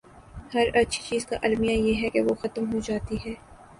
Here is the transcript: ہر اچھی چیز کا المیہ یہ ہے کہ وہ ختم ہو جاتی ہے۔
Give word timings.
ہر 0.53 0.67
اچھی 0.73 1.01
چیز 1.09 1.25
کا 1.25 1.37
المیہ 1.41 1.77
یہ 1.77 2.01
ہے 2.03 2.09
کہ 2.09 2.21
وہ 2.21 2.33
ختم 2.41 2.73
ہو 2.73 2.79
جاتی 2.79 3.17
ہے۔ 3.25 3.33